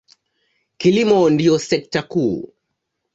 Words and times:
Kilimo 0.77 1.29
ndiyo 1.29 1.59
sekta 1.59 2.01
kuu. 2.11 2.53